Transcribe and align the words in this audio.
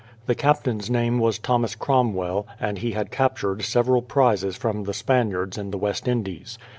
The 0.25 0.33
Captain's 0.33 0.89
name 0.89 1.19
was 1.19 1.37
Thomas 1.37 1.75
Cromwell, 1.75 2.47
and 2.59 2.79
he 2.79 2.93
had 2.93 3.11
captured 3.11 3.61
several 3.61 4.01
prizes 4.01 4.57
from 4.57 4.85
the 4.85 4.95
Spaniards 4.95 5.59
in 5.59 5.69
the 5.69 5.77
West 5.77 6.07
Indies. 6.07 6.57